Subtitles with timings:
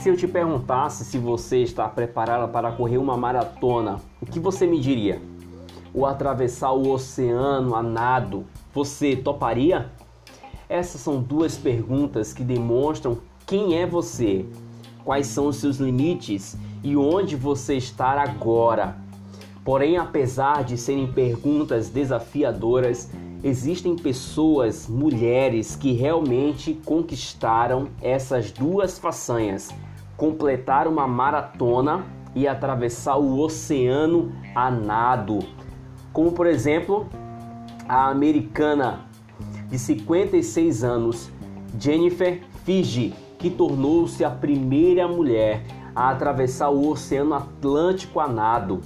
[0.00, 4.66] Se eu te perguntasse se você está preparada para correr uma maratona, o que você
[4.66, 5.20] me diria?
[5.92, 9.90] Ou atravessar o oceano a nado, você toparia?
[10.70, 14.46] Essas são duas perguntas que demonstram quem é você,
[15.04, 18.96] quais são os seus limites e onde você está agora.
[19.62, 23.10] Porém, apesar de serem perguntas desafiadoras,
[23.44, 29.68] existem pessoas, mulheres, que realmente conquistaram essas duas façanhas:
[30.20, 35.38] completar uma maratona e atravessar o oceano a nado.
[36.12, 37.08] Como, por exemplo,
[37.88, 39.06] a americana
[39.70, 41.30] de 56 anos,
[41.78, 45.64] Jennifer Fiji, que tornou-se a primeira mulher
[45.96, 48.82] a atravessar o Oceano Atlântico a nado.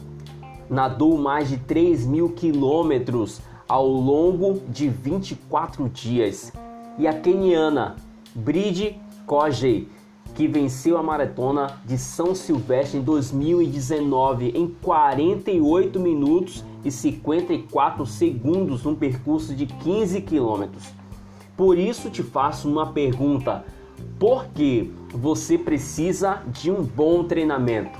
[0.70, 6.52] Nadou mais de 3 mil quilômetros ao longo de 24 dias.
[6.96, 7.96] E a keniana
[8.36, 9.88] Bride Kojei,
[10.34, 18.82] que venceu a maratona de São Silvestre em 2019 em 48 minutos e 54 segundos
[18.82, 20.84] num percurso de 15 quilômetros.
[21.56, 23.64] Por isso te faço uma pergunta:
[24.18, 27.98] por que você precisa de um bom treinamento?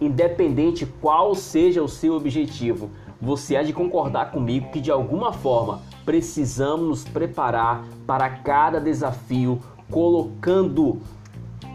[0.00, 5.82] Independente qual seja o seu objetivo, você há de concordar comigo que de alguma forma
[6.04, 9.60] precisamos nos preparar para cada desafio,
[9.90, 11.00] colocando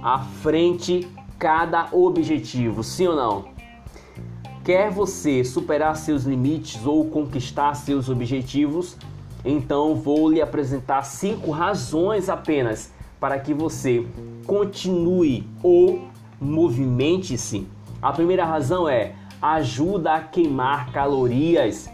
[0.06, 1.08] à frente
[1.40, 3.46] cada objetivo, sim ou não?
[4.64, 8.96] Quer você superar seus limites ou conquistar seus objetivos?
[9.44, 14.06] Então vou lhe apresentar cinco razões apenas para que você
[14.46, 16.08] continue ou
[16.40, 17.68] movimente-se.
[18.00, 21.90] A primeira razão é ajuda a queimar calorias.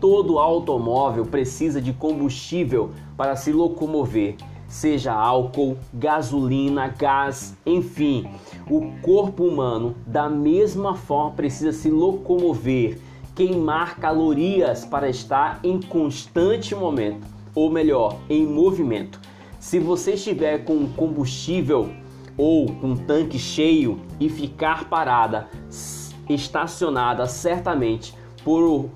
[0.00, 4.36] Todo automóvel precisa de combustível para se locomover,
[4.74, 8.28] seja álcool, gasolina, gás, enfim.
[8.68, 12.98] O corpo humano, da mesma forma, precisa se locomover,
[13.36, 19.20] queimar calorias para estar em constante momento, ou melhor, em movimento.
[19.60, 21.90] Se você estiver com combustível
[22.36, 25.48] ou com tanque cheio e ficar parada,
[26.28, 28.12] estacionada certamente
[28.42, 28.88] por um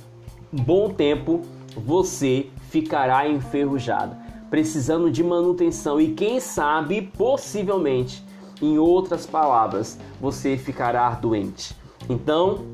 [0.50, 1.42] bom tempo,
[1.76, 8.24] você ficará enferrujada, precisando de manutenção e quem sabe, possivelmente,
[8.60, 11.76] em outras palavras, você ficará doente.
[12.08, 12.64] Então,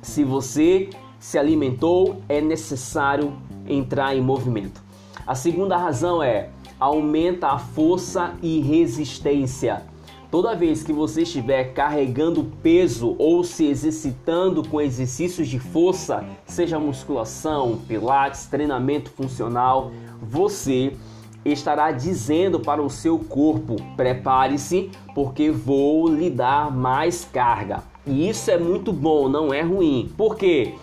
[0.00, 3.32] se você se alimentou, é necessário
[3.68, 4.82] entrar em movimento.
[5.26, 9.84] A segunda razão é aumenta a força e resistência.
[10.32, 16.78] Toda vez que você estiver carregando peso ou se exercitando com exercícios de força, seja
[16.78, 19.92] musculação, pilates, treinamento funcional,
[20.22, 20.96] você
[21.44, 27.82] estará dizendo para o seu corpo: prepare-se, porque vou lhe dar mais carga.
[28.06, 30.10] E isso é muito bom, não é ruim.
[30.16, 30.76] Por quê?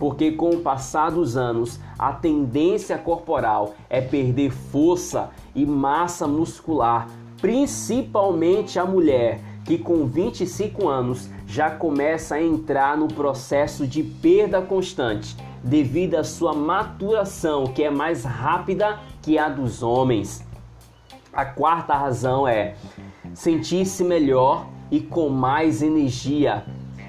[0.00, 7.06] Porque com o passar dos anos, a tendência corporal é perder força e massa muscular
[7.40, 14.62] principalmente a mulher que com 25 anos já começa a entrar no processo de perda
[14.62, 20.46] constante devido à sua maturação, que é mais rápida que a dos homens.
[21.32, 22.76] A quarta razão é
[23.34, 26.64] sentir-se melhor e com mais energia.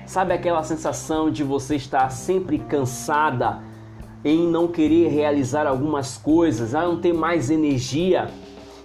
[0.05, 3.59] Sabe aquela sensação de você estar sempre cansada
[4.25, 8.29] em não querer realizar algumas coisas, a não ter mais energia?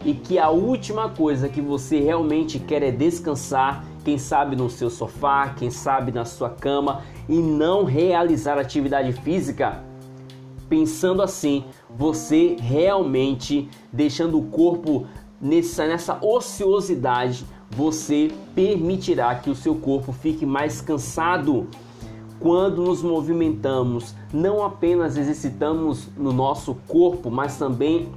[0.05, 4.91] E que a última coisa que você realmente quer é descansar, quem sabe no seu
[4.91, 9.83] sofá, quem sabe na sua cama e não realizar atividade física,
[10.69, 15.07] pensando assim, você realmente deixando o corpo
[15.41, 21.69] nessa, nessa ociosidade, você permitirá que o seu corpo fique mais cansado.
[22.41, 28.09] Quando nos movimentamos, não apenas exercitamos no nosso corpo, mas também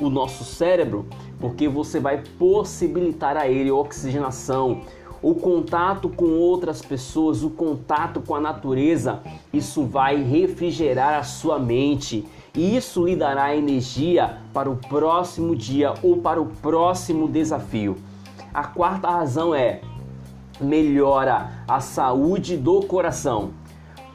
[0.00, 1.06] o nosso cérebro,
[1.40, 4.82] porque você vai possibilitar a ele oxigenação,
[5.22, 9.20] o contato com outras pessoas, o contato com a natureza,
[9.52, 15.94] isso vai refrigerar a sua mente e isso lhe dará energia para o próximo dia
[16.02, 17.96] ou para o próximo desafio.
[18.52, 19.80] A quarta razão é
[20.60, 23.50] melhora a saúde do coração.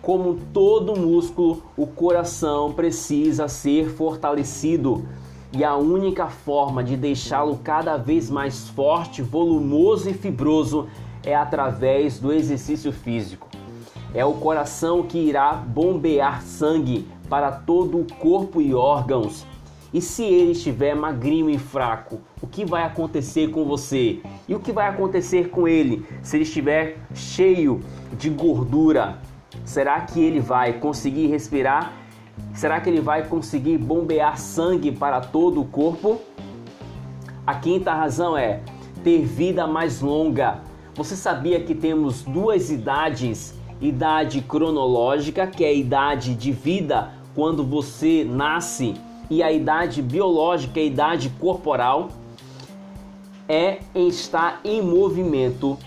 [0.01, 5.05] Como todo músculo, o coração precisa ser fortalecido
[5.53, 10.87] e a única forma de deixá-lo cada vez mais forte, volumoso e fibroso
[11.23, 13.49] é através do exercício físico.
[14.13, 19.45] É o coração que irá bombear sangue para todo o corpo e órgãos.
[19.93, 24.19] E se ele estiver magrinho e fraco, o que vai acontecer com você?
[24.47, 27.79] E o que vai acontecer com ele se ele estiver cheio
[28.17, 29.19] de gordura?
[29.63, 31.93] Será que ele vai conseguir respirar?
[32.53, 36.21] Será que ele vai conseguir bombear sangue para todo o corpo?
[37.45, 38.61] A quinta razão é
[39.03, 40.59] ter vida mais longa.
[40.95, 43.53] Você sabia que temos duas idades?
[43.81, 48.93] Idade cronológica, que é a idade de vida quando você nasce,
[49.29, 52.09] e a idade biológica, a idade corporal,
[53.47, 55.77] é estar em movimento.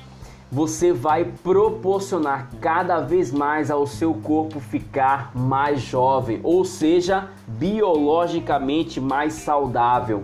[0.50, 9.00] Você vai proporcionar cada vez mais ao seu corpo ficar mais jovem, ou seja, biologicamente
[9.00, 10.22] mais saudável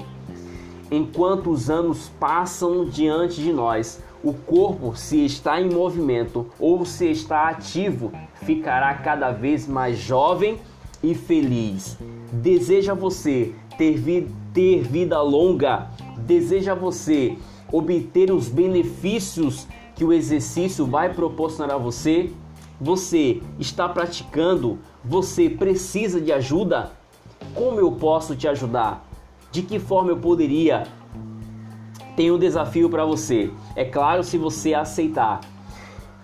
[0.91, 4.03] enquanto os anos passam diante de nós.
[4.23, 8.13] O corpo, se está em movimento ou se está ativo,
[8.43, 10.59] ficará cada vez mais jovem
[11.03, 11.99] e feliz.
[12.33, 15.91] Deseja você ter, vi ter vida longa?
[16.19, 17.37] Deseja você
[17.71, 22.31] obter os benefícios que o exercício vai proporcionar a você?
[22.81, 24.79] Você está praticando?
[25.05, 26.93] Você precisa de ajuda?
[27.55, 29.07] Como eu posso te ajudar?
[29.53, 30.85] De que forma eu poderia?
[32.17, 33.51] Tem um desafio para você.
[33.77, 35.41] É claro, se você aceitar.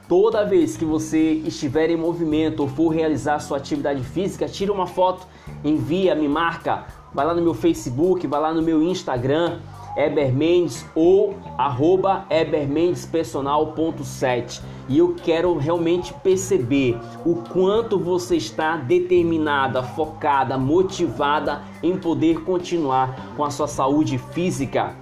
[0.09, 4.89] Toda vez que você estiver em movimento ou for realizar sua atividade física, tira uma
[4.89, 5.25] foto,
[5.65, 9.61] envia, me marca, vai lá no meu Facebook, vai lá no meu Instagram,
[9.97, 20.59] Ebermendes ou arroba ebermendespersonal.7 e eu quero realmente perceber o quanto você está determinada, focada,
[20.59, 24.95] motivada em poder continuar com a sua saúde física.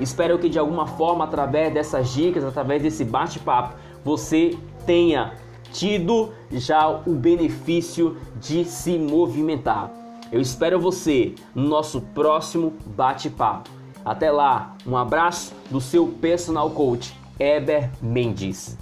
[0.00, 5.34] Espero que de alguma forma, através dessas dicas, através desse bate-papo, você tenha
[5.72, 9.92] tido já o benefício de se movimentar.
[10.32, 13.77] Eu espero você no nosso próximo bate-papo.
[14.08, 18.74] Até lá, um abraço do seu personal coach, Eber Mendes.